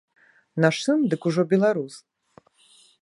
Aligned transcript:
Наш 0.63 0.75
сын 0.85 0.99
дык 1.11 1.21
ужо 1.31 1.43
беларус. 1.51 1.93